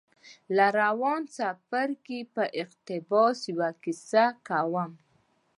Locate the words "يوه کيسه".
3.51-4.25